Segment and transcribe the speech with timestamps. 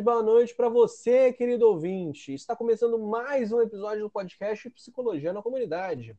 [0.00, 2.32] tarde, boa noite para você, querido ouvinte.
[2.32, 6.16] Está começando mais um episódio do podcast Psicologia na Comunidade.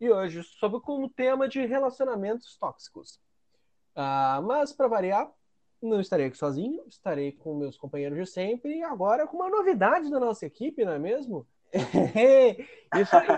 [0.00, 3.20] E hoje sobre o tema de relacionamentos tóxicos.
[3.94, 5.30] Ah, mas, para variar,
[5.82, 10.10] não estarei aqui sozinho, estarei com meus companheiros de sempre e agora com uma novidade
[10.10, 11.46] da nossa equipe, não é mesmo?
[13.00, 13.28] Isso aí.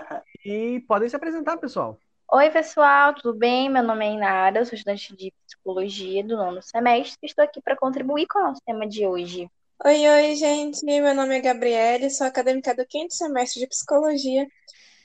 [0.45, 1.99] E podem se apresentar, pessoal.
[2.31, 3.69] Oi, pessoal, tudo bem?
[3.69, 7.75] Meu nome é Inara, sou estudante de psicologia do nono semestre e estou aqui para
[7.75, 9.49] contribuir com o nosso tema de hoje.
[9.85, 10.85] Oi, oi, gente.
[10.85, 14.47] Meu nome é Gabriele, sou acadêmica do quinto semestre de psicologia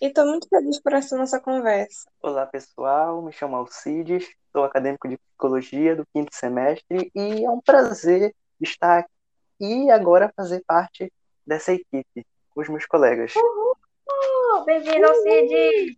[0.01, 2.09] e estou muito feliz por essa nossa conversa.
[2.23, 3.21] Olá, pessoal.
[3.21, 9.01] Me chamo Alcides, sou acadêmico de psicologia do quinto semestre e é um prazer estar
[9.01, 11.13] aqui e agora fazer parte
[11.45, 13.35] dessa equipe com os meus colegas.
[13.35, 14.65] Uhul!
[14.65, 15.97] Bem-vindo ao CID!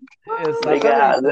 [0.65, 1.29] Obrigado.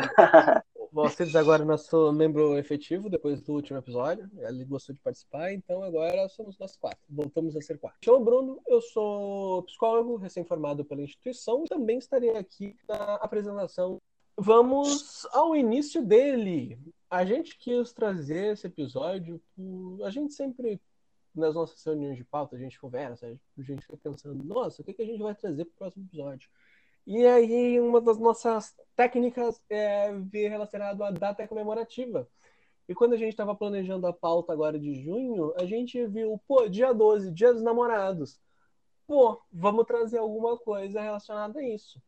[0.92, 4.30] O Alcides agora é nosso membro efetivo depois do último episódio.
[4.38, 7.00] Ele gostou de participar, então agora somos nós quatro.
[7.08, 7.98] Voltamos a ser quatro.
[8.04, 14.00] Sou Bruno, eu sou psicólogo, recém-formado pela instituição e também estarei aqui na apresentação.
[14.36, 16.78] Vamos ao início dele.
[17.10, 20.02] A gente quis trazer esse episódio, por...
[20.04, 20.80] a gente sempre
[21.34, 25.00] nas nossas reuniões de pauta, a gente conversa, a gente fica pensando, nossa, o que
[25.00, 26.48] a gente vai trazer para o próximo episódio?
[27.10, 32.28] E aí, uma das nossas técnicas é ver relacionado à data comemorativa.
[32.86, 36.68] E quando a gente estava planejando a pauta agora de junho, a gente viu, pô,
[36.68, 38.38] dia 12, dia dos namorados.
[39.06, 41.98] Pô, vamos trazer alguma coisa relacionada a isso.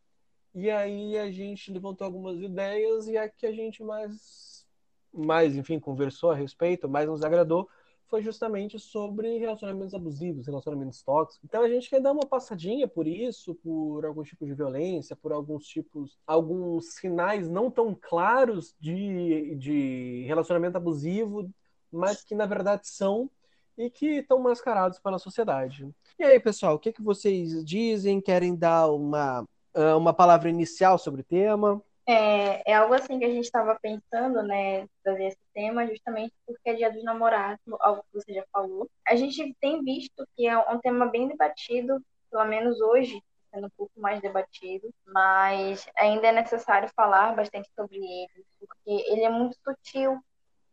[0.53, 4.67] E aí a gente levantou algumas ideias e a que a gente mais,
[5.11, 7.67] mais enfim, conversou a respeito, mais nos agradou,
[8.11, 11.45] foi justamente sobre relacionamentos abusivos, relacionamentos tóxicos.
[11.45, 15.31] Então a gente quer dar uma passadinha por isso, por alguns tipos de violência, por
[15.31, 21.49] alguns tipos, alguns sinais não tão claros de, de relacionamento abusivo,
[21.89, 23.31] mas que na verdade são
[23.77, 25.89] e que estão mascarados pela sociedade.
[26.19, 28.19] E aí, pessoal, o que, que vocês dizem?
[28.19, 31.81] Querem dar uma, ah, uma palavra inicial sobre o tema?
[32.11, 36.69] É, é algo assim que a gente estava pensando, né, trazer esse tema, justamente porque
[36.69, 38.89] é dia dos namorados, algo que você já falou.
[39.07, 43.71] A gente tem visto que é um tema bem debatido, pelo menos hoje, sendo um
[43.77, 49.55] pouco mais debatido, mas ainda é necessário falar bastante sobre ele, porque ele é muito
[49.63, 50.19] sutil,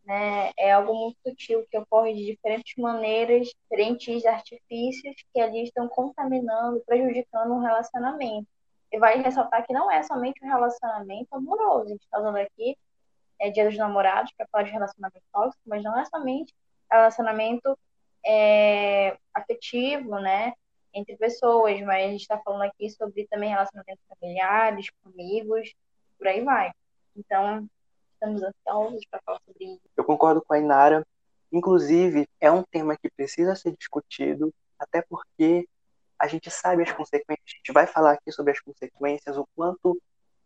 [0.05, 0.50] né?
[0.59, 6.82] É algo muito sutil que ocorre de diferentes maneiras, diferentes artifícios que ali estão contaminando,
[6.84, 8.49] prejudicando um relacionamento
[8.91, 11.87] e vai ressaltar que não é somente um relacionamento amoroso.
[11.87, 12.76] A gente está usando aqui
[13.38, 16.54] é, Dia dos Namorados para falar de relacionamento tóxico, mas não é somente
[16.91, 17.78] relacionamento
[18.25, 20.53] é, afetivo, né?
[20.93, 25.75] Entre pessoas, mas a gente está falando aqui sobre também relacionamentos familiares, com amigos,
[26.16, 26.72] por aí vai.
[27.15, 27.69] Então,
[28.15, 29.82] estamos ansiosos para falar sobre isso.
[29.97, 31.06] Eu concordo com a Inara.
[31.53, 35.66] Inclusive, é um tema que precisa ser discutido, até porque
[36.18, 40.00] a gente sabe as consequências, a gente vai falar aqui sobre as consequências, o quanto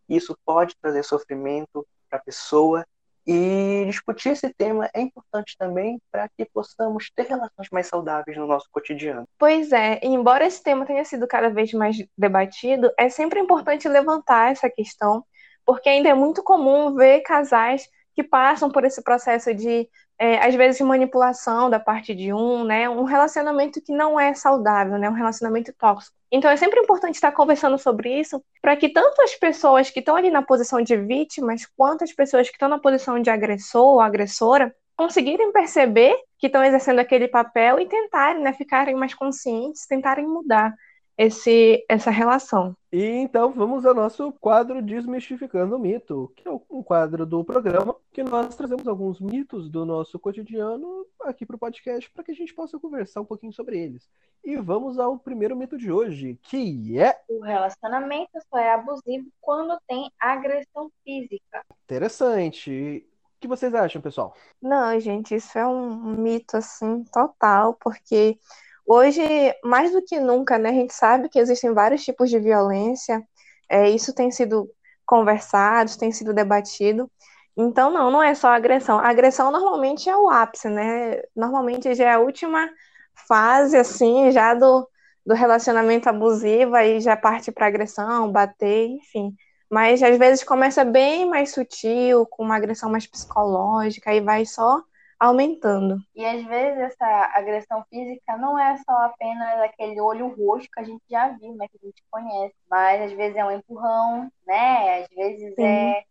[0.08, 2.84] isso pode trazer sofrimento para a pessoa.
[3.24, 8.48] E discutir esse tema é importante também para que possamos ter relações mais saudáveis no
[8.48, 9.28] nosso cotidiano.
[9.38, 14.50] Pois é, embora esse tema tenha sido cada vez mais debatido, é sempre importante levantar
[14.50, 15.24] essa questão,
[15.64, 19.88] porque ainda é muito comum ver casais que passam por esse processo de
[20.22, 22.88] é, às vezes manipulação da parte de um, né?
[22.88, 25.10] Um relacionamento que não é saudável, né?
[25.10, 26.16] Um relacionamento tóxico.
[26.30, 30.14] Então é sempre importante estar conversando sobre isso para que tanto as pessoas que estão
[30.14, 34.00] ali na posição de vítimas quanto as pessoas que estão na posição de agressor ou
[34.00, 40.24] agressora conseguirem perceber que estão exercendo aquele papel e tentarem, né, ficarem mais conscientes, tentarem
[40.24, 40.72] mudar
[41.16, 42.76] esse, essa relação.
[42.92, 47.96] E então vamos ao nosso quadro Desmistificando o Mito, que é um quadro do programa
[48.12, 52.34] que nós trazemos alguns mitos do nosso cotidiano aqui para o podcast para que a
[52.34, 54.08] gente possa conversar um pouquinho sobre eles.
[54.44, 57.16] E vamos ao primeiro mito de hoje, que é.
[57.28, 61.64] O relacionamento só é abusivo quando tem agressão física.
[61.84, 63.06] Interessante.
[63.36, 64.34] O que vocês acham, pessoal?
[64.60, 68.38] Não, gente, isso é um mito assim total, porque
[68.94, 69.22] Hoje,
[69.64, 73.22] mais do que nunca, né, a gente sabe que existem vários tipos de violência,
[73.66, 74.68] é, isso tem sido
[75.06, 77.10] conversado, tem sido debatido.
[77.56, 78.98] Então, não, não é só agressão.
[78.98, 81.22] A agressão normalmente é o ápice, né?
[81.34, 82.68] Normalmente já é a última
[83.26, 84.86] fase, assim, já do,
[85.24, 89.34] do relacionamento abusivo, aí já parte para agressão, bater, enfim.
[89.70, 94.82] Mas às vezes começa bem mais sutil, com uma agressão mais psicológica, aí vai só
[95.22, 95.98] aumentando.
[96.16, 100.82] E às vezes essa agressão física não é só apenas aquele olho roxo que a
[100.82, 105.02] gente já viu, né, que a gente conhece, mas às vezes é um empurrão, né?
[105.02, 105.64] Às vezes Sim.
[105.64, 106.02] é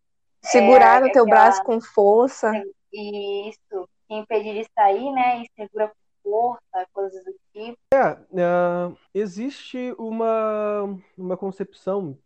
[0.42, 1.42] segurar é, no teu aquela...
[1.42, 2.54] braço com força.
[2.94, 5.42] Isso, impedir de sair, né?
[5.42, 5.92] E segura
[6.24, 7.78] força, coisas do tipo.
[7.94, 12.18] É, uh, existe uma, uma concepção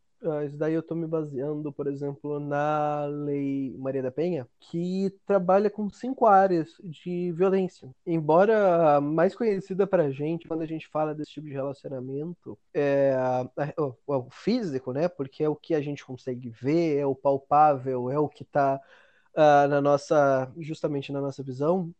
[0.45, 5.69] isso daí eu estou me baseando, por exemplo, na Lei Maria da Penha, que trabalha
[5.69, 7.89] com cinco áreas de violência.
[8.05, 13.15] Embora mais conhecida para a gente, quando a gente fala desse tipo de relacionamento, é
[13.77, 15.07] o, o, físico, né?
[15.07, 18.75] Porque é o que a gente consegue ver, é o palpável, é o que está
[18.75, 21.93] uh, ah, na nossa, justamente na nossa visão.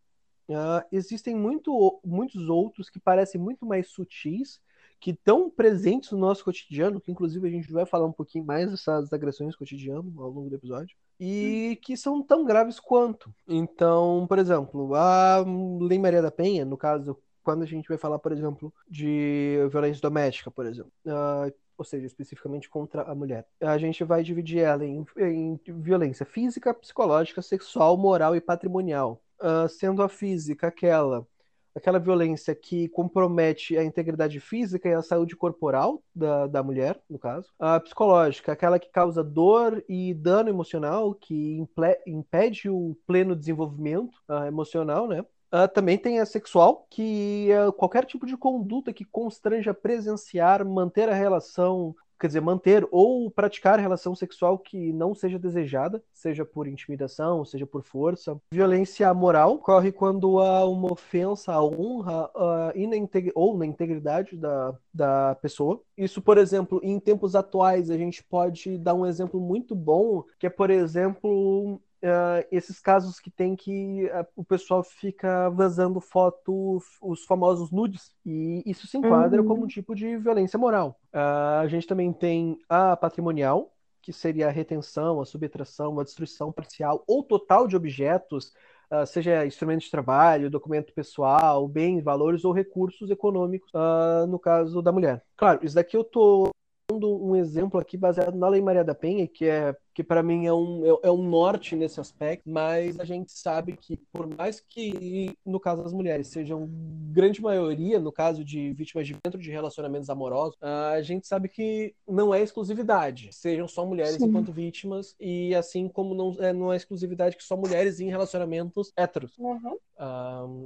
[0.47, 4.61] Uh, existem muito, muitos outros que parecem muito mais sutis
[4.99, 8.69] que estão presentes no nosso cotidiano, que inclusive a gente vai falar um pouquinho mais
[8.69, 13.33] dessas agressões cotidiano ao longo do episódio, e que são tão graves quanto.
[13.47, 15.43] Então, por exemplo, a
[15.79, 20.01] Lei Maria da Penha, no caso, quando a gente vai falar, por exemplo, de violência
[20.01, 24.85] doméstica, por exemplo, uh, ou seja, especificamente contra a mulher, a gente vai dividir ela
[24.85, 29.21] em, em violência física, psicológica, sexual, moral e patrimonial.
[29.37, 31.27] Uh, sendo a física aquela
[31.75, 37.19] aquela violência que compromete a integridade física e a saúde corporal da, da mulher, no
[37.19, 37.49] caso.
[37.59, 41.59] A psicológica, aquela que causa dor e dano emocional, que
[42.07, 45.25] impede o pleno desenvolvimento uh, emocional, né?
[45.53, 51.07] Uh, também tem a sexual, que uh, qualquer tipo de conduta que constranja presenciar, manter
[51.07, 56.67] a relação quer dizer, manter ou praticar relação sexual que não seja desejada, seja por
[56.67, 58.39] intimidação, seja por força.
[58.51, 62.95] Violência moral ocorre quando há uma ofensa à honra uh, e na
[63.33, 65.81] ou na integridade da, da pessoa.
[65.97, 70.47] Isso, por exemplo, em tempos atuais, a gente pode dar um exemplo muito bom, que
[70.47, 76.81] é, por exemplo, uh, esses casos que tem que uh, o pessoal fica vazando foto,
[77.01, 79.47] os famosos nudes, e isso se enquadra uhum.
[79.47, 80.99] como um tipo de violência moral.
[81.13, 83.71] Uh, a gente também tem a patrimonial,
[84.01, 88.53] que seria a retenção, a subtração, a destruição parcial ou total de objetos,
[88.85, 94.79] Uh, seja instrumento de trabalho, documento pessoal, bens, valores ou recursos econômicos, uh, no caso
[94.79, 95.23] da mulher.
[95.35, 96.51] Claro, isso daqui eu estou
[96.87, 100.45] dando um exemplo aqui baseado na Lei Maria da Penha, que é que para mim
[100.45, 104.59] é um, é, é, um norte nesse aspecto, mas a gente sabe que, por mais
[104.59, 106.69] que, no caso das mulheres, sejam
[107.13, 111.95] grande maioria, no caso de vítimas de dentro de relacionamentos amorosos, a gente sabe que
[112.05, 114.25] não é exclusividade, sejam só mulheres Sim.
[114.25, 118.91] enquanto vítimas, e assim como não é, não é exclusividade que só mulheres em relacionamentos
[118.97, 119.37] héteros.
[119.37, 119.77] Uhum.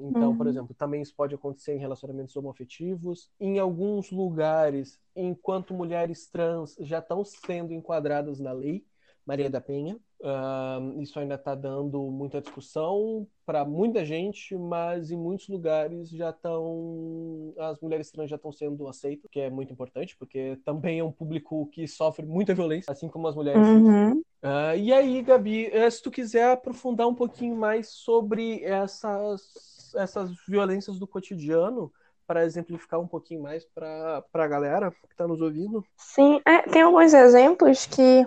[0.09, 0.37] então, uhum.
[0.37, 3.29] por exemplo, também isso pode acontecer em relacionamentos homoafetivos.
[3.39, 8.83] Em alguns lugares, enquanto mulheres trans já estão sendo enquadradas na lei,
[9.29, 9.95] Maria da Penha.
[10.21, 16.31] Uh, isso ainda está dando muita discussão para muita gente, mas em muitos lugares já
[16.31, 17.53] estão.
[17.59, 21.11] As mulheres trans já estão sendo aceitas, que é muito importante, porque também é um
[21.11, 23.61] público que sofre muita violência, assim como as mulheres.
[23.61, 24.13] Uhum.
[24.17, 30.31] Uh, e aí, Gabi, eh, se tu quiser aprofundar um pouquinho mais sobre essas, essas
[30.47, 31.91] violências do cotidiano,
[32.25, 35.83] para exemplificar um pouquinho mais para a galera que está nos ouvindo.
[35.97, 38.23] Sim, é, tem alguns exemplos que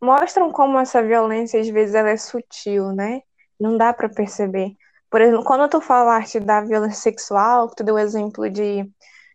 [0.00, 3.22] mostram como essa violência às vezes ela é sutil, né?
[3.58, 4.76] Não dá para perceber.
[5.10, 8.88] Por exemplo, quando tu falaste da violência sexual, tu deu o exemplo de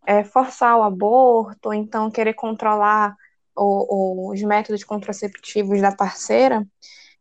[0.06, 3.16] é, forçar o aborto, ou então querer controlar
[3.56, 6.66] o, o, os métodos contraceptivos da parceira,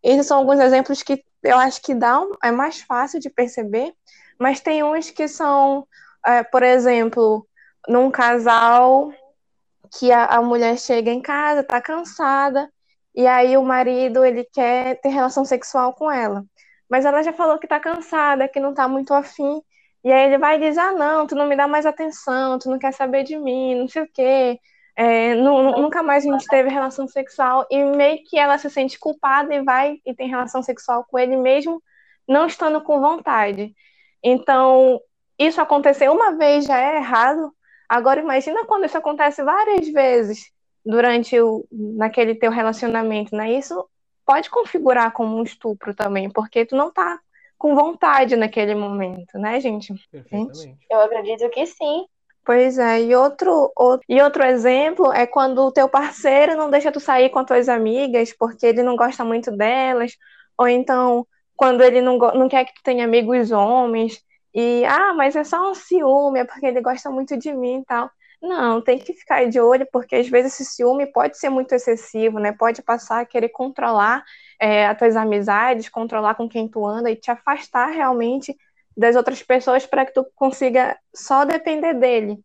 [0.03, 3.93] esses são alguns exemplos que eu acho que dá um, é mais fácil de perceber,
[4.38, 5.87] mas tem uns que são,
[6.26, 7.47] é, por exemplo,
[7.88, 9.12] num casal
[9.99, 12.71] que a, a mulher chega em casa, tá cansada,
[13.14, 16.45] e aí o marido, ele quer ter relação sexual com ela.
[16.88, 19.61] Mas ela já falou que tá cansada, que não tá muito afim.
[20.05, 22.79] E aí ele vai dizer, ah, não, tu não me dá mais atenção, tu não
[22.79, 24.59] quer saber de mim, não sei o quê.
[24.97, 27.67] É, nunca mais a gente teve relação sexual.
[27.71, 31.37] E meio que ela se sente culpada e vai e tem relação sexual com ele
[31.37, 31.83] mesmo,
[32.29, 33.75] não estando com vontade.
[34.23, 35.00] Então,
[35.38, 37.52] isso acontecer uma vez já é errado.
[37.88, 40.50] Agora imagina quando isso acontece várias vezes
[40.85, 43.53] durante o naquele teu relacionamento, né?
[43.53, 43.87] Isso
[44.25, 47.19] pode configurar como um estupro também, porque tu não tá
[47.59, 49.93] com vontade naquele momento, né, gente?
[50.11, 50.79] Perfeitamente.
[50.91, 52.07] Eu acredito que sim.
[52.45, 56.91] Pois é, e outro, outro, e outro exemplo é quando o teu parceiro não deixa
[56.91, 60.17] tu sair com as tuas amigas porque ele não gosta muito delas,
[60.57, 65.37] ou então quando ele não, não quer que tu tenha amigos homens, e ah, mas
[65.37, 68.11] é só um ciúme, é porque ele gosta muito de mim e tal.
[68.43, 72.39] Não, tem que ficar de olho, porque às vezes esse ciúme pode ser muito excessivo,
[72.39, 72.53] né?
[72.53, 74.25] Pode passar a querer controlar
[74.59, 78.57] é, as tuas amizades, controlar com quem tu anda e te afastar realmente
[78.97, 82.39] das outras pessoas para que tu consiga só depender dele.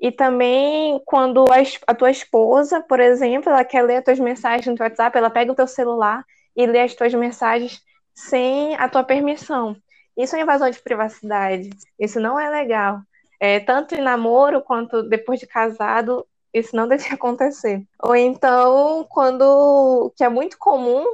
[0.00, 1.44] E também quando
[1.86, 5.30] a, tua esposa, por exemplo, ela quer ler as tuas mensagens no teu WhatsApp, ela
[5.30, 6.24] pega o teu celular
[6.56, 7.80] e lê as tuas mensagens
[8.14, 9.76] sem a tua permissão.
[10.16, 11.70] Isso é invasão de privacidade.
[11.98, 13.00] Isso não é legal.
[13.44, 17.86] É, tanto em namoro quanto depois de casado, isso não deve acontecer.
[18.02, 21.04] Ou então, quando que é muito comum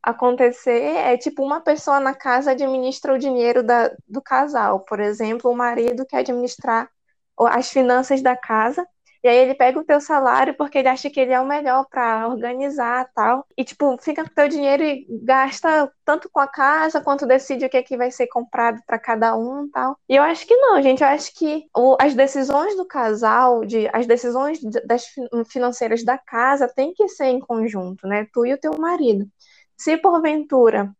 [0.00, 4.80] acontecer, é tipo uma pessoa na casa administra o dinheiro da, do casal.
[4.80, 6.88] Por exemplo, o marido quer administrar
[7.36, 8.86] as finanças da casa
[9.22, 11.86] e aí ele pega o teu salário porque ele acha que ele é o melhor
[11.90, 13.46] para organizar tal.
[13.56, 17.66] E tipo, fica com o teu dinheiro e gasta tanto com a casa quanto decide
[17.66, 19.98] o que é que vai ser comprado para cada um tal.
[20.08, 21.02] E eu acho que não, gente.
[21.02, 25.04] Eu acho que o, as decisões do casal, de, as decisões das
[25.48, 28.26] financeiras da casa tem que ser em conjunto, né?
[28.32, 29.28] Tu e o teu marido.
[29.76, 30.90] Se porventura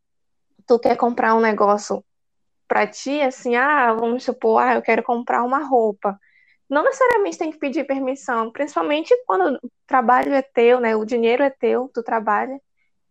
[0.67, 2.05] tu quer comprar um negócio
[2.69, 6.19] para ti, assim, ah, vamos supor, ah, eu quero comprar uma roupa
[6.71, 10.95] não necessariamente tem que pedir permissão, principalmente quando o trabalho é teu, né?
[10.97, 12.61] O dinheiro é teu, tu trabalha.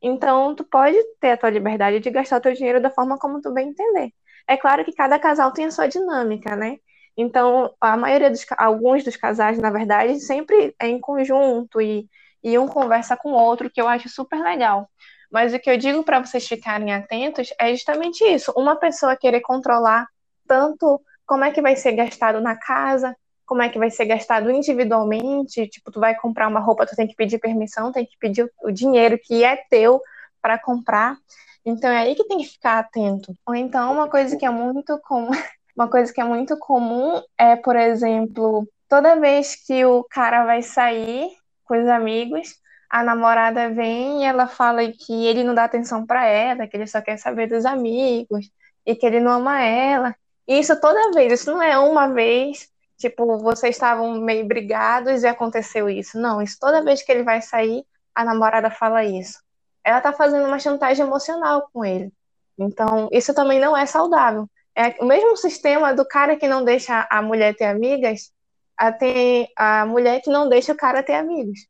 [0.02, 3.42] Então, tu pode ter a tua liberdade de gastar o teu dinheiro da forma como
[3.42, 4.14] tu bem entender.
[4.48, 6.78] É claro que cada casal tem a sua dinâmica, né?
[7.18, 12.10] Então, a maioria dos alguns dos casais, na verdade, sempre é em conjunto e,
[12.42, 14.90] e um conversa com o outro, que eu acho super legal.
[15.30, 19.42] Mas o que eu digo para vocês ficarem atentos é justamente isso: uma pessoa querer
[19.42, 20.08] controlar
[20.48, 23.16] tanto como é que vai ser gastado na casa,
[23.50, 27.08] como é que vai ser gastado individualmente, tipo, tu vai comprar uma roupa, tu tem
[27.08, 30.00] que pedir permissão, tem que pedir o dinheiro que é teu
[30.40, 31.18] para comprar.
[31.66, 33.34] Então é aí que tem que ficar atento.
[33.48, 35.32] Ou então uma coisa que é muito comum,
[35.76, 40.62] uma coisa que é muito comum é, por exemplo, toda vez que o cara vai
[40.62, 41.32] sair
[41.66, 42.54] com os amigos,
[42.88, 46.86] a namorada vem e ela fala que ele não dá atenção para ela, que ele
[46.86, 48.52] só quer saber dos amigos
[48.86, 50.16] e que ele não ama ela.
[50.48, 55.90] Isso toda vez, isso não é uma vez, tipo, vocês estavam meio brigados e aconteceu
[55.90, 56.20] isso.
[56.20, 59.42] Não, isso toda vez que ele vai sair, a namorada fala isso.
[59.84, 62.12] Ela tá fazendo uma chantagem emocional com ele.
[62.58, 64.48] Então, isso também não é saudável.
[64.76, 68.32] É o mesmo sistema do cara que não deixa a mulher ter amigas,
[68.78, 71.68] a, tem a mulher que não deixa o cara ter amigos.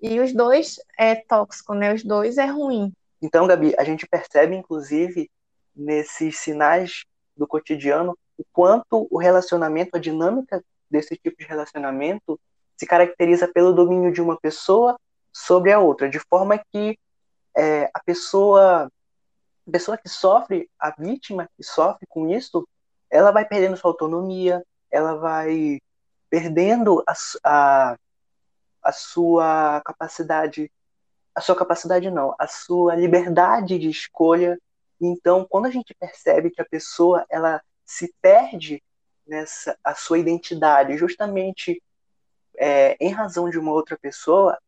[0.00, 1.94] E os dois é tóxico, né?
[1.94, 2.92] Os dois é ruim.
[3.22, 5.30] Então, Gabi, a gente percebe, inclusive,
[5.74, 7.04] nesses sinais
[7.36, 10.62] do cotidiano, o quanto o relacionamento, a dinâmica
[10.92, 12.38] desse tipo de relacionamento
[12.76, 14.96] se caracteriza pelo domínio de uma pessoa
[15.32, 16.98] sobre a outra, de forma que
[17.56, 18.90] é, a pessoa
[19.66, 22.66] a pessoa que sofre, a vítima que sofre com isso,
[23.08, 25.78] ela vai perdendo sua autonomia, ela vai
[26.28, 27.96] perdendo a, a,
[28.82, 30.70] a sua capacidade,
[31.34, 34.58] a sua capacidade não, a sua liberdade de escolha.
[35.00, 38.82] Então, quando a gente percebe que a pessoa ela se perde
[39.26, 41.82] nessa a sua identidade justamente
[42.58, 44.58] é, em razão de uma outra pessoa,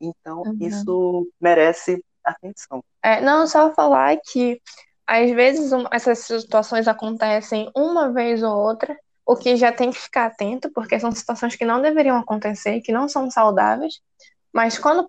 [0.00, 0.58] então uhum.
[0.60, 2.82] isso merece atenção.
[3.02, 4.60] É, não, só falar que
[5.06, 10.26] às vezes essas situações acontecem uma vez ou outra, o que já tem que ficar
[10.26, 14.00] atento, porque são situações que não deveriam acontecer, que não são saudáveis,
[14.52, 15.08] mas quando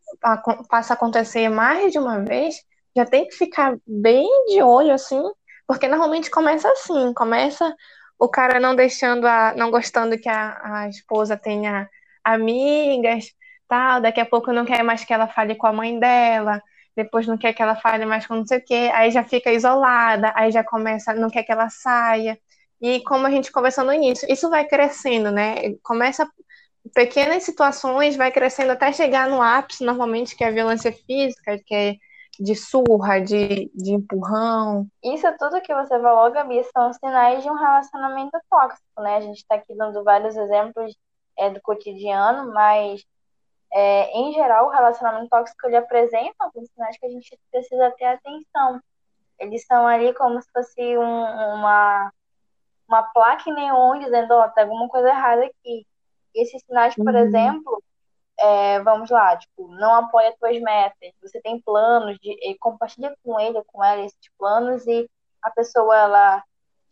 [0.70, 2.56] passa a acontecer mais de uma vez,
[2.96, 5.22] já tem que ficar bem de olho, assim,
[5.68, 7.75] porque normalmente começa assim, começa
[8.20, 11.90] o cara não deixando a, não gostando que a, a esposa tenha
[12.24, 13.28] amigas,
[13.68, 16.62] tal, daqui a pouco não quer mais que ela fale com a mãe dela,
[16.96, 19.52] depois não quer que ela fale mais com não sei o quê, aí já fica
[19.52, 22.38] isolada, aí já começa, não quer que ela saia.
[22.82, 25.76] E como a gente conversou no início, isso vai crescendo, né?
[25.84, 26.30] Começa
[26.94, 31.76] pequenas situações, vai crescendo até chegar no ápice, normalmente, que é a violência física, que
[31.76, 31.96] é
[32.39, 34.88] de surra, de, de empurrão.
[35.03, 39.17] Isso é tudo que você falou, Gabi, são sinais de um relacionamento tóxico, né?
[39.17, 40.96] A gente está aqui dando vários exemplos
[41.38, 43.03] é, do cotidiano, mas
[43.74, 48.05] é, em geral o relacionamento tóxico ele apresenta alguns sinais que a gente precisa ter
[48.05, 48.81] atenção.
[49.38, 52.12] Eles são ali como se fosse um, uma,
[52.88, 55.86] uma placa em neon dizendo, ó, oh, tem alguma coisa errada aqui.
[56.36, 57.17] E esses sinais, por uhum.
[57.17, 57.84] exemplo,
[58.39, 63.62] é, vamos lá, tipo, não apoia tuas metas, você tem planos, de, compartilha com ele,
[63.67, 65.10] com ela esses planos e
[65.41, 66.43] a pessoa, ela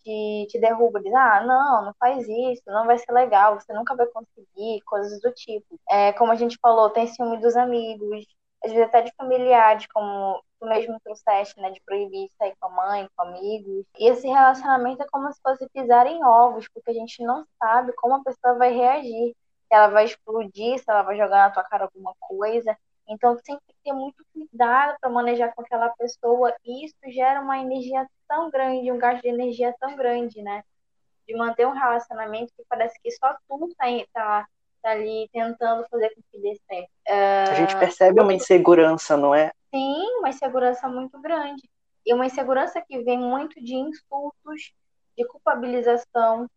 [0.03, 3.95] te, te derruba, diz, ah, não, não faz isso, não vai ser legal, você nunca
[3.95, 5.79] vai conseguir, coisas do tipo.
[5.89, 8.25] É, como a gente falou, tem ciúme dos amigos,
[8.63, 12.69] às vezes até de familiares, como tu mesmo trouxeste, né, de proibir sair com a
[12.69, 13.85] mãe, com amigos.
[13.99, 17.93] E esse relacionamento é como se fosse pisar em ovos, porque a gente não sabe
[17.93, 19.35] como a pessoa vai reagir
[19.67, 22.75] se ela vai explodir, se ela vai jogar na tua cara alguma coisa.
[23.09, 26.53] Então, tu tem que ter muito cuidado para manejar com aquela pessoa.
[26.65, 30.63] E isso gera uma energia tão grande, um gasto de energia tão grande, né?
[31.27, 34.47] De manter um relacionamento que parece que só tu tá, tá,
[34.81, 36.89] tá ali tentando fazer com que dê certo.
[37.07, 39.51] Uh, a gente percebe uma insegurança, não é?
[39.73, 41.69] Sim, uma insegurança muito grande.
[42.05, 44.73] E uma insegurança que vem muito de insultos,
[45.17, 46.47] de culpabilização,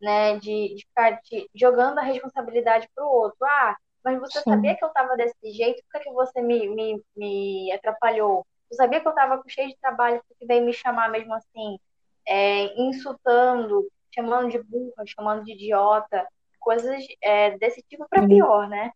[0.00, 0.38] né?
[0.38, 3.38] De, de ficar de, jogando a responsabilidade para o outro.
[3.44, 4.50] Ah, mas você Sim.
[4.50, 5.82] sabia que eu estava desse jeito?
[5.90, 8.46] Por que, você me, me, me atrapalhou?
[8.68, 11.78] Você sabia que eu estava cheio de trabalho, por que veio me chamar mesmo assim?
[12.26, 16.26] É, insultando, chamando de burra, chamando de idiota,
[16.60, 18.90] coisas é, desse tipo para pior, né?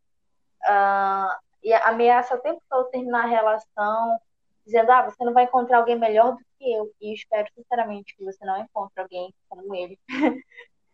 [0.65, 4.19] Uh, e ameaça o tempo todo terminar a relação,
[4.65, 6.91] dizendo, ah, você não vai encontrar alguém melhor do que eu.
[7.01, 9.99] E espero sinceramente que você não encontre alguém como ele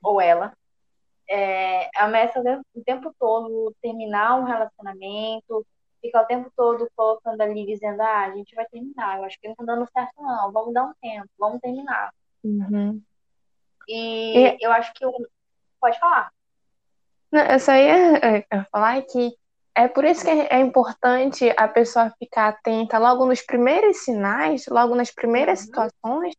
[0.06, 0.52] ou ela.
[1.28, 2.40] É, ameaça
[2.74, 5.66] o tempo todo terminar um relacionamento,
[6.00, 9.48] fica o tempo todo colocando ali, dizendo, ah, a gente vai terminar, eu acho que
[9.48, 12.12] não tá dando certo não, vamos dar um tempo, vamos terminar.
[12.44, 13.02] Uhum.
[13.88, 15.12] E, e, eu acho que eu...
[15.80, 16.30] pode falar.
[17.32, 19.36] Não, eu só ia, ia falar que
[19.74, 24.94] é por isso que é importante a pessoa ficar atenta logo nos primeiros sinais, logo
[24.94, 25.66] nas primeiras uhum.
[25.66, 26.34] situações,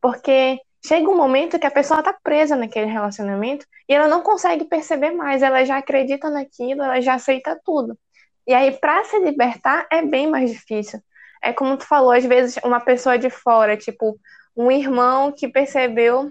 [0.00, 4.64] porque chega um momento que a pessoa está presa naquele relacionamento e ela não consegue
[4.64, 7.98] perceber mais, ela já acredita naquilo, ela já aceita tudo.
[8.46, 11.00] E aí, para se libertar, é bem mais difícil.
[11.42, 14.18] É como tu falou, às vezes, uma pessoa de fora, tipo,
[14.56, 16.30] um irmão que percebeu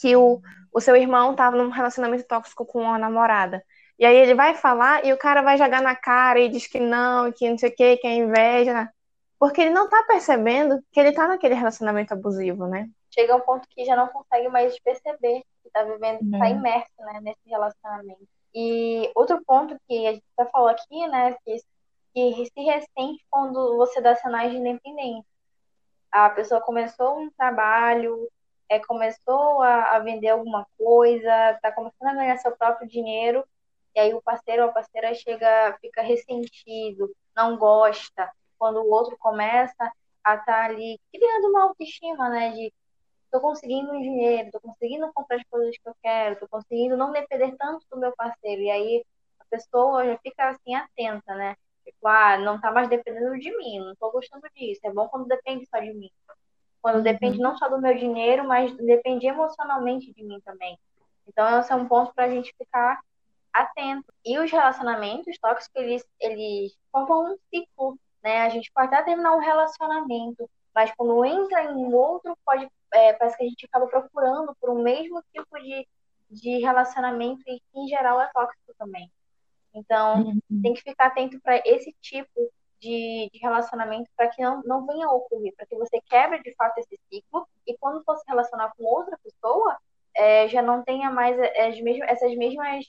[0.00, 0.40] que o,
[0.72, 3.62] o seu irmão estava num relacionamento tóxico com uma namorada.
[3.98, 6.80] E aí ele vai falar e o cara vai jogar na cara e diz que
[6.80, 8.88] não, que não sei o que, que é inveja.
[9.34, 9.38] Né?
[9.38, 12.88] Porque ele não tá percebendo que ele tá naquele relacionamento abusivo, né?
[13.10, 16.56] Chega um ponto que já não consegue mais perceber que tá vivendo, que tá uhum.
[16.56, 18.26] imerso né, nesse relacionamento.
[18.54, 21.56] E outro ponto que a gente até falou aqui, né, que,
[22.12, 25.24] que se ressente quando você dá sinais de independência.
[26.10, 28.28] A pessoa começou um trabalho,
[28.68, 33.44] é, começou a, a vender alguma coisa, está começando a ganhar seu próprio dinheiro,
[33.94, 38.30] e aí o parceiro ou a parceira chega, fica ressentido, não gosta,
[38.64, 39.92] quando o outro começa
[40.24, 42.72] a estar tá ali criando uma autoestima, né, de
[43.30, 47.12] tô conseguindo um dinheiro, tô conseguindo comprar as coisas que eu quero, tô conseguindo não
[47.12, 49.04] depender tanto do meu parceiro, e aí
[49.38, 53.80] a pessoa já fica assim atenta, né, tipo, ah, não tá mais dependendo de mim,
[53.80, 56.10] não tô gostando disso, é bom quando depende só de mim.
[56.80, 57.02] Quando uhum.
[57.02, 60.78] depende não só do meu dinheiro, mas depende emocionalmente de mim também.
[61.28, 62.98] Então, esse é um ponto para a gente ficar
[63.52, 64.10] atento.
[64.24, 68.40] E os relacionamentos tóxicos, eles, eles formam um ciclo, né?
[68.40, 73.12] A gente pode até terminar um relacionamento, mas quando entra em um outro, pode, é,
[73.12, 75.86] parece que a gente acaba procurando por um mesmo tipo de,
[76.30, 79.10] de relacionamento e que, em geral, é tóxico também.
[79.74, 80.62] Então, uhum.
[80.62, 85.06] tem que ficar atento para esse tipo de, de relacionamento para que não, não venha
[85.06, 88.72] a ocorrer, para que você quebre de fato esse ciclo e quando for se relacionar
[88.76, 89.76] com outra pessoa,
[90.16, 92.86] é, já não tenha mais as mesmas, essas mesmas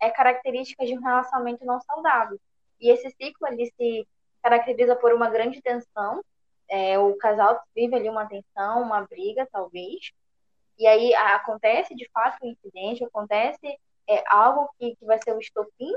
[0.00, 2.38] é, características de um relacionamento não saudável.
[2.80, 4.06] E esse ciclo ele se
[4.48, 6.24] caracteriza por uma grande tensão,
[6.70, 10.10] é, o casal vive ali uma tensão, uma briga, talvez,
[10.78, 15.40] e aí acontece de fato um incidente, acontece é, algo que, que vai ser o
[15.40, 15.92] estopim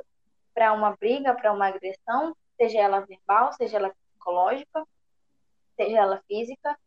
[0.54, 4.86] para uma briga, para uma agressão, seja ela verbal, seja ela psicológica,
[5.78, 6.78] seja ela física,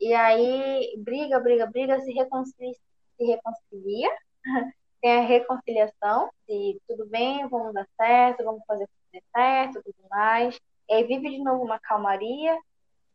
[0.00, 2.74] e aí briga, briga, briga, se reconcilia,
[3.16, 4.10] se reconcilia.
[5.00, 10.58] Tem a reconciliação, de tudo bem, vamos dar certo, vamos fazer tudo certo, tudo mais.
[10.88, 12.58] E aí vive de novo uma calmaria,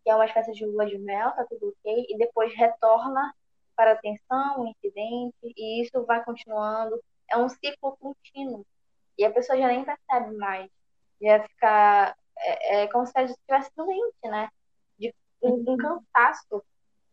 [0.03, 3.33] que é uma espécie de lua de mel, tá tudo ok, e depois retorna
[3.75, 7.01] para a tensão, o incidente, e isso vai continuando.
[7.29, 8.65] É um ciclo contínuo.
[9.17, 10.69] E a pessoa já nem percebe mais.
[11.21, 12.15] Já fica.
[12.37, 14.49] É, é como se estivesse doente, né?
[14.97, 16.63] De um, um cansaço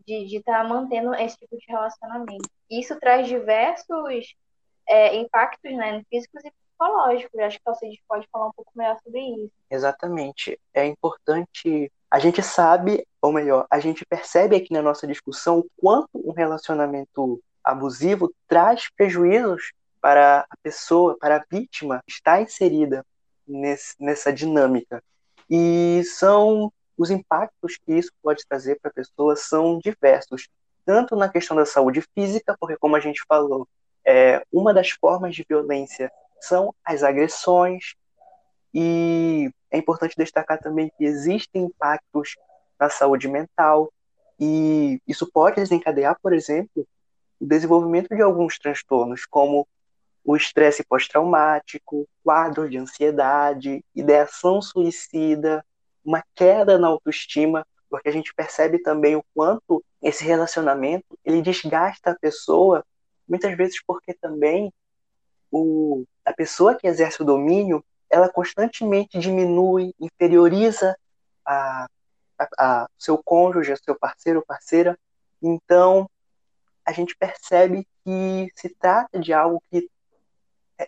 [0.07, 2.49] de estar tá mantendo esse tipo de relacionamento.
[2.71, 4.35] Isso traz diversos
[4.88, 7.41] é, impactos né, físicos e psicológicos.
[7.41, 9.53] Acho que Alcides pode falar um pouco melhor sobre isso.
[9.71, 10.61] Exatamente.
[10.73, 11.91] É importante.
[12.11, 16.33] A gente sabe, ou melhor, a gente percebe aqui na nossa discussão o quanto um
[16.33, 23.05] relacionamento abusivo traz prejuízos para a pessoa, para a vítima que está inserida
[23.47, 25.03] nesse, nessa dinâmica.
[25.51, 30.49] E são os impactos que isso pode trazer para a pessoa são diversos,
[30.85, 33.69] tanto na questão da saúde física, porque como a gente falou,
[34.05, 37.94] é, uma das formas de violência são as agressões,
[38.72, 42.35] e é importante destacar também que existem impactos
[42.79, 43.92] na saúde mental,
[44.38, 46.87] e isso pode desencadear, por exemplo,
[47.40, 49.66] o desenvolvimento de alguns transtornos, como
[50.25, 55.64] o estresse pós-traumático, quadro de ansiedade, ideação suicida,
[56.05, 62.11] uma queda na autoestima, porque a gente percebe também o quanto esse relacionamento ele desgasta
[62.11, 62.85] a pessoa
[63.29, 64.72] muitas vezes porque também
[65.51, 70.97] o, a pessoa que exerce o domínio, ela constantemente diminui, inferioriza
[71.45, 71.87] a,
[72.37, 74.99] a, a seu cônjuge, seu parceiro ou parceira.
[75.41, 76.11] Então,
[76.85, 79.89] a gente percebe que se trata de algo que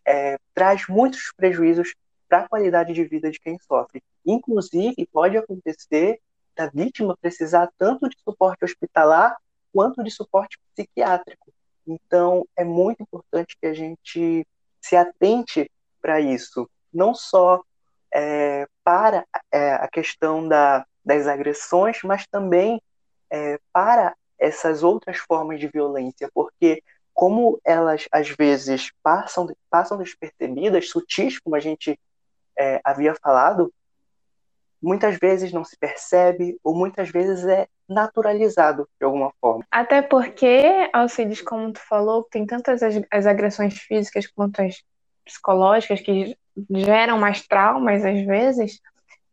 [0.05, 1.95] é, traz muitos prejuízos
[2.29, 4.03] para a qualidade de vida de quem sofre.
[4.27, 6.21] Inclusive, pode acontecer
[6.55, 9.37] da vítima precisar tanto de suporte hospitalar
[9.73, 11.53] quanto de suporte psiquiátrico.
[11.87, 14.45] Então, é muito importante que a gente
[14.89, 15.71] se atente
[16.01, 17.63] para isso, não só
[18.13, 22.81] é, para é, a questão da, das agressões, mas também
[23.31, 30.89] é, para essas outras formas de violência, porque como elas às vezes passam passam despercebidas,
[30.89, 31.99] sutis, como a gente
[32.59, 33.73] é, havia falado,
[34.83, 39.65] muitas vezes não se percebe ou muitas vezes é naturalizado de alguma forma.
[39.71, 44.83] Até porque, Alcides, como tu falou, tem tantas as, agressões físicas quanto as
[45.25, 46.37] psicológicas que
[46.71, 48.81] geram mais traumas às vezes,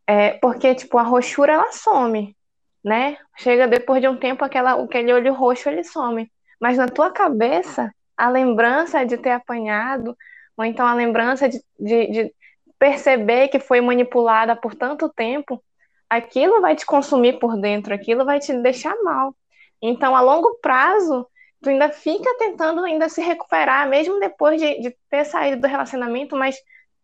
[0.06, 2.36] é, porque tipo a roxura ela some,
[2.84, 3.16] né?
[3.36, 6.30] Chega depois de um tempo aquela aquele olho roxo ele some,
[6.60, 10.16] mas na tua cabeça a lembrança de ter apanhado
[10.56, 12.34] ou então a lembrança de, de, de
[12.78, 15.62] perceber que foi manipulada por tanto tempo,
[16.08, 19.34] aquilo vai te consumir por dentro, aquilo vai te deixar mal.
[19.80, 21.26] Então, a longo prazo,
[21.62, 26.36] tu ainda fica tentando ainda se recuperar, mesmo depois de, de ter saído do relacionamento,
[26.36, 26.56] mas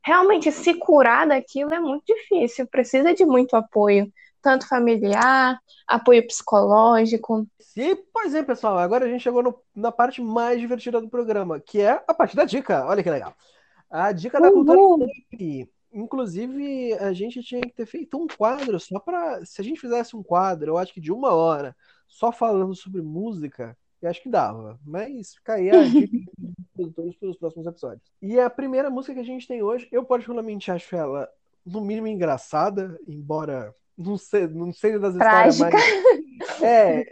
[0.04, 7.46] realmente se curar daquilo é muito difícil, precisa de muito apoio, tanto familiar, apoio psicológico.
[7.76, 11.60] E, pois é, pessoal, agora a gente chegou no, na parte mais divertida do programa,
[11.60, 12.84] que é a parte da dica.
[12.86, 13.34] Olha que legal.
[13.92, 15.68] A dica da cultura pop.
[15.92, 19.44] Inclusive, a gente tinha que ter feito um quadro só para.
[19.44, 21.76] Se a gente fizesse um quadro, eu acho que de uma hora,
[22.08, 24.80] só falando sobre música, eu acho que dava.
[24.86, 26.32] Mas fica aí a dica
[26.74, 28.10] dos para os próximos episódios.
[28.22, 31.28] E a primeira música que a gente tem hoje, eu particularmente acho ela,
[31.64, 35.74] no mínimo, engraçada, embora não, sei, não seja das histórias mais.
[36.60, 37.04] É,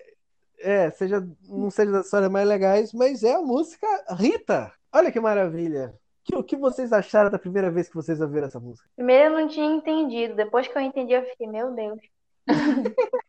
[0.58, 4.72] é, seja, não seja das histórias mais legais, mas é a música Rita.
[4.92, 5.94] Olha que maravilha.
[6.24, 8.88] Que, o que vocês acharam da primeira vez que vocês ouviram essa música?
[8.94, 12.00] Primeiro eu não tinha entendido, depois que eu entendi, eu fiquei, meu Deus.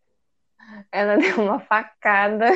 [0.92, 2.48] ela deu uma facada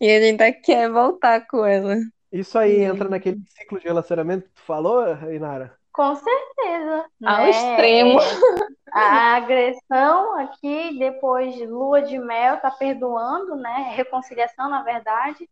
[0.00, 1.96] e ele ainda quer voltar com ela.
[2.30, 5.76] Isso aí entra naquele ciclo de relacionamento que tu falou, Inara?
[5.92, 7.04] Com certeza.
[7.24, 7.50] Ao né?
[7.50, 8.18] extremo.
[8.94, 13.92] A agressão aqui, depois de lua de mel, tá perdoando, né?
[13.94, 15.48] Reconciliação, na verdade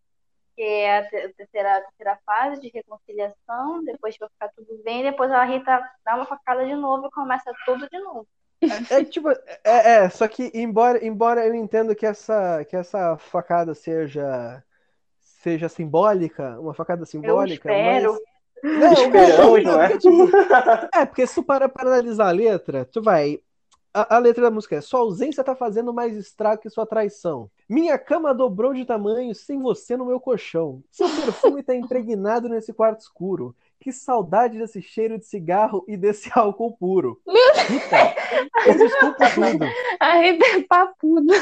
[0.61, 5.33] que é a terceira, a terceira fase de reconciliação, depois vai ficar tudo bem, depois
[5.33, 8.27] a Rita dá uma facada de novo e começa tudo de novo.
[8.91, 13.17] É, é tipo, é, é, só que embora, embora eu entendo que essa, que essa
[13.17, 14.63] facada seja
[15.19, 18.19] seja simbólica, uma facada simbólica, eu espero.
[18.63, 19.97] mas não, Esperamos, não é?
[19.97, 20.29] Tipo,
[20.95, 23.41] é, porque se tu para para analisar a letra, tu vai
[23.93, 27.51] a, a, letra da música é: Sua ausência tá fazendo mais estrago que sua traição.
[27.69, 30.83] Minha cama dobrou de tamanho sem você no meu colchão.
[30.91, 33.55] Seu perfume tá impregnado nesse quarto escuro.
[33.81, 37.21] Que saudade desse cheiro de cigarro e desse álcool puro.
[37.67, 38.15] Rita,
[38.67, 39.65] eu desculpo tudo.
[39.99, 41.35] A Rita é papuda.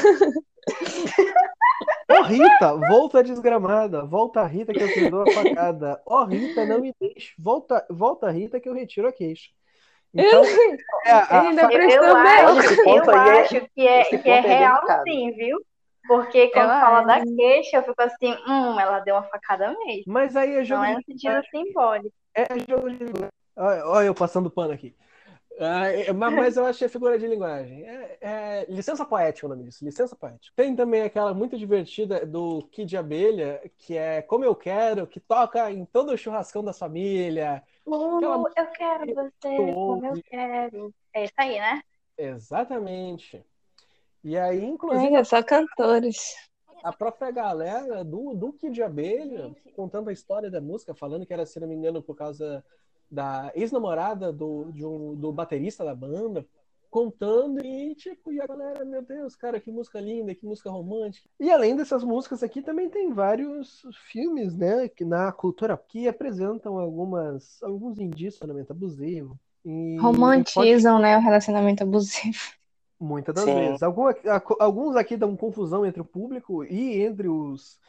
[2.09, 4.05] Ô oh, Rita, volta desgramada.
[4.05, 6.01] Volta Rita que eu te dou a facada.
[6.05, 7.33] Ó oh, Rita, não me deixe.
[7.37, 9.49] Volta, volta Rita que eu retiro a queixa.
[10.13, 10.43] Então,
[11.05, 15.59] é, a, ainda eu, eu, acho, eu acho que é, que é real sim, viu?
[16.07, 20.05] Porque quando eu fala da queixa, eu fico assim, hum, ela deu uma facada mesmo.
[20.07, 22.15] Mas aí é jogo Não é no sentido simbólico.
[22.33, 23.05] É jogo de
[23.55, 24.95] Olha eu passando pano aqui.
[25.59, 25.89] Ah,
[26.33, 27.83] mas eu achei figura de linguagem.
[27.83, 30.53] É, é, licença poética o nome disso, licença poética.
[30.55, 35.69] Tem também aquela muito divertida do Kid Abelha, que é Como Eu Quero, que toca
[35.69, 37.61] em todo o churrascão da família.
[37.97, 40.93] Lulu, eu quero você, como eu quero.
[41.13, 41.81] É isso aí, né?
[42.17, 43.43] Exatamente.
[44.23, 45.23] E aí, inclusive.
[45.25, 46.35] Só cantores.
[46.83, 51.45] A própria galera do, do Kid Abelha, contando a história da música, falando que era,
[51.45, 52.63] se não me engano, por causa
[53.09, 56.45] da ex-namorada do, um, do baterista da banda,
[56.89, 61.29] contando e tipo, e a galera, meu Deus, cara, que música linda, que música romântica.
[61.39, 66.77] E além dessas músicas aqui, também tem vários filmes, né, que na cultura que apresentam
[66.77, 69.39] algumas alguns indícios de relacionamento abusivo.
[69.65, 71.03] E Romantizam, pode...
[71.03, 72.39] né, o relacionamento abusivo.
[72.99, 73.55] Muitas das Sim.
[73.55, 73.83] vezes.
[73.83, 74.05] Algum,
[74.59, 77.79] alguns aqui dão confusão entre o público e entre os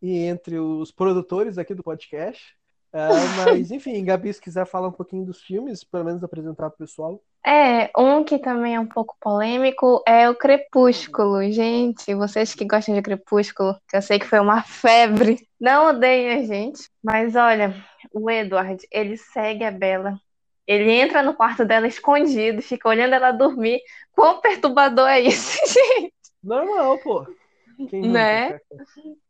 [0.00, 2.57] e entre os produtores aqui do podcast.
[2.92, 6.74] É, mas, enfim, Gabi, se quiser falar um pouquinho dos filmes, pelo menos apresentar para
[6.74, 7.22] o pessoal.
[7.46, 11.42] É, um que também é um pouco polêmico é o Crepúsculo.
[11.50, 16.30] Gente, vocês que gostam de Crepúsculo, que eu sei que foi uma febre, não odeiem
[16.32, 16.90] a gente.
[17.02, 17.74] Mas olha,
[18.12, 20.18] o Edward, ele segue a Bella.
[20.66, 23.80] Ele entra no quarto dela escondido, fica olhando ela dormir.
[24.12, 26.12] Quão perturbador é isso, gente?
[26.42, 27.26] Normal, pô.
[27.88, 28.60] Quem né?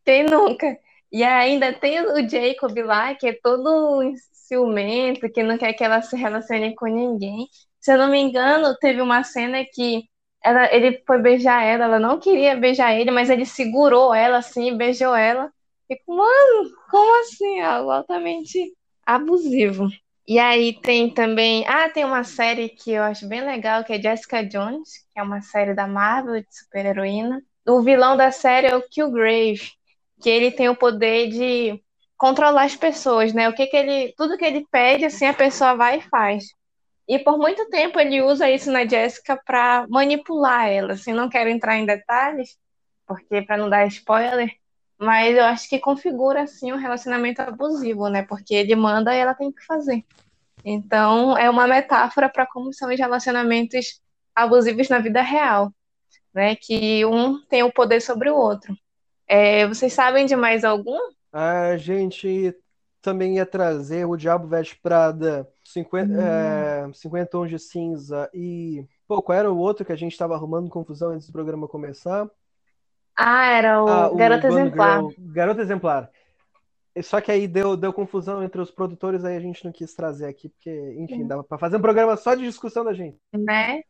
[0.05, 0.77] Quem nunca?
[1.13, 6.03] E ainda tem o Jacob lá, que é todo ciumento, que não quer que ela
[6.03, 7.47] se relacione com ninguém.
[7.81, 10.05] Se eu não me engano, teve uma cena que
[10.43, 14.77] ela, ele foi beijar ela, ela não queria beijar ele, mas ele segurou ela assim,
[14.77, 15.53] beijou ela.
[15.87, 17.61] Fico, mano, como assim?
[17.61, 18.75] Algo altamente
[19.07, 19.89] abusivo.
[20.27, 21.67] E aí tem também.
[21.67, 25.23] Ah, tem uma série que eu acho bem legal, que é Jessica Jones, que é
[25.23, 27.43] uma série da Marvel de super-heroína.
[27.67, 29.73] O vilão da série é o Killgrave,
[30.21, 31.83] que ele tem o poder de
[32.17, 33.49] controlar as pessoas, né?
[33.49, 36.45] O que que ele, tudo que ele pede, assim, a pessoa vai e faz.
[37.09, 40.93] E por muito tempo ele usa isso na Jessica para manipular ela.
[40.95, 42.59] Assim, não quero entrar em detalhes,
[43.07, 44.53] porque para não dar spoiler,
[44.99, 48.23] mas eu acho que configura assim um relacionamento abusivo, né?
[48.23, 50.05] Porque ele manda e ela tem que fazer.
[50.65, 54.03] Então, é uma metáfora para como são os relacionamentos
[54.35, 55.73] abusivos na vida real,
[56.35, 56.57] né?
[56.57, 58.77] Que um tem o poder sobre o outro.
[59.29, 60.99] É, vocês sabem de mais algum?
[61.31, 62.57] A gente
[63.03, 66.21] também ia trazer o Diabo Veste Prada, 50, hum.
[66.21, 68.85] é, 50 Tons de Cinza e.
[69.07, 72.29] Pô, qual era o outro que a gente estava arrumando confusão antes do programa começar?
[73.17, 75.01] Ah, era o, ah, o Garota Exemplar.
[75.01, 76.11] Girl, Garota Exemplar.
[77.03, 80.27] Só que aí deu, deu confusão entre os produtores, aí a gente não quis trazer
[80.27, 83.17] aqui, porque, enfim, dava para fazer um programa só de discussão da gente.
[83.33, 83.83] Né?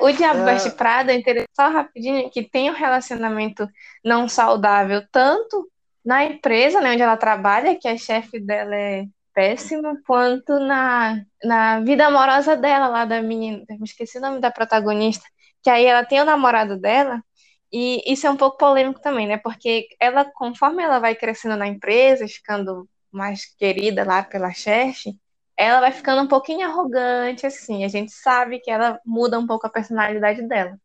[0.00, 0.44] O Diabo é...
[0.46, 3.68] Veste Prada, interessante, só rapidinho, que tem um relacionamento
[4.04, 5.70] não saudável, tanto
[6.04, 11.80] na empresa, né, onde ela trabalha, que a chefe dela é péssima, quanto na, na
[11.80, 15.26] vida amorosa dela, lá da menina, me esqueci o nome da protagonista,
[15.62, 17.22] que aí ela tem o namorado dela,
[17.72, 19.38] e isso é um pouco polêmico também, né?
[19.38, 25.18] Porque ela, conforme ela vai crescendo na empresa, ficando mais querida lá pela chefe,
[25.56, 27.84] ela vai ficando um pouquinho arrogante, assim.
[27.84, 30.78] A gente sabe que ela muda um pouco a personalidade dela.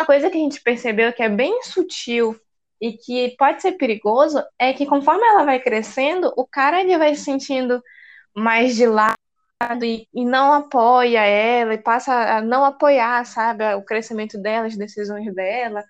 [0.00, 2.38] Uma coisa que a gente percebeu que é bem sutil
[2.80, 7.14] e que pode ser perigoso é que conforme ela vai crescendo, o cara ele vai
[7.14, 7.82] se sentindo
[8.34, 9.16] mais de lado
[9.82, 14.76] e, e, não apoia ela e passa a não apoiar, sabe, o crescimento dela, as
[14.76, 15.82] decisões dela.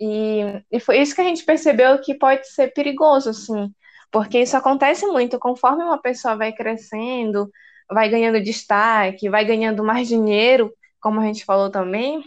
[0.00, 3.72] E, e foi isso que a gente percebeu que pode ser perigoso, assim,
[4.10, 7.50] porque isso acontece muito conforme uma pessoa vai crescendo,
[7.90, 12.24] vai ganhando destaque, vai ganhando mais dinheiro, como a gente falou também,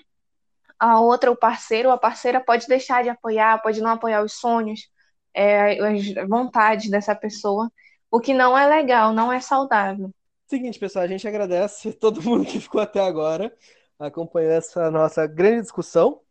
[0.80, 4.90] a outra, o parceiro, a parceira pode deixar de apoiar, pode não apoiar os sonhos,
[5.34, 7.72] é, as vontades dessa pessoa,
[8.12, 10.12] o que não é legal, não é saudável.
[10.50, 13.54] Seguinte, pessoal, a gente agradece todo mundo que ficou até agora
[14.00, 16.22] acompanhando essa nossa grande discussão.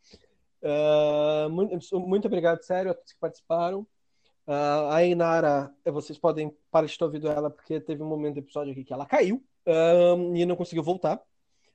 [0.60, 3.82] Uh, muito, muito, obrigado, sério, a todos que participaram.
[4.44, 8.40] Uh, a Inara, vocês podem parar de estar ouvindo ela, porque teve um momento do
[8.40, 11.20] episódio aqui que ela caiu uh, e não conseguiu voltar.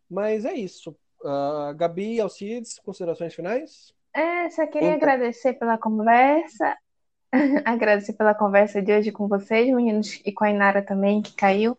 [0.10, 0.93] Mas é isso.
[1.21, 3.93] Uh, Gabi, Alcides, considerações finais?
[4.13, 5.06] É, só queria Eita.
[5.06, 6.77] agradecer pela conversa,
[7.63, 11.77] agradecer pela conversa de hoje com vocês, meninos, e com a Inara também, que caiu.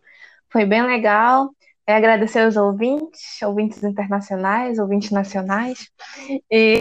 [0.55, 1.51] Foi bem legal.
[1.85, 5.91] É agradecer aos ouvintes, ouvintes internacionais, ouvintes nacionais.
[6.49, 6.81] E,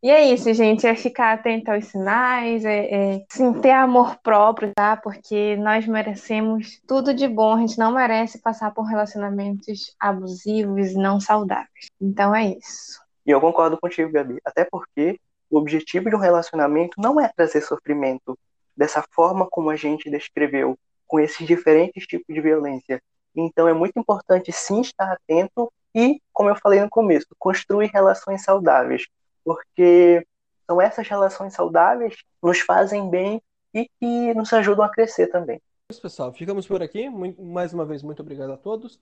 [0.00, 0.86] e é isso, gente.
[0.86, 4.96] É ficar atento aos sinais, é, é sim, ter amor próprio, tá?
[4.96, 7.56] Porque nós merecemos tudo de bom.
[7.56, 11.88] A gente não merece passar por relacionamentos abusivos e não saudáveis.
[12.00, 13.02] Então é isso.
[13.26, 14.38] E eu concordo contigo, Gabi.
[14.44, 15.18] Até porque
[15.50, 18.38] o objetivo de um relacionamento não é trazer sofrimento
[18.76, 23.02] dessa forma como a gente descreveu com esses diferentes tipos de violência.
[23.34, 28.42] Então é muito importante sim estar atento e, como eu falei no começo, construir relações
[28.42, 29.06] saudáveis,
[29.44, 30.26] porque
[30.66, 33.40] são essas relações saudáveis que nos fazem bem
[33.72, 35.56] e que nos ajudam a crescer também.
[35.56, 36.32] É isso, pessoal.
[36.32, 37.08] Ficamos por aqui.
[37.38, 39.00] Mais uma vez, muito obrigado a todos.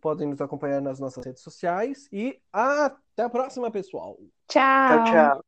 [0.00, 4.16] Podem nos acompanhar nas nossas redes sociais e até a próxima, pessoal.
[4.48, 5.12] Tchau, tchau.
[5.12, 5.44] tchau.